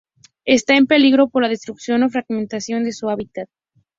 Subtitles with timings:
[0.47, 3.49] Está en peligro por la destrucción o fragmentación de su hábitat.